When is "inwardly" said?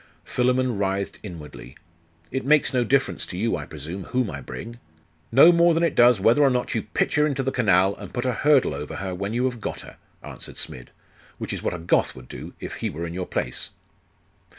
1.21-1.77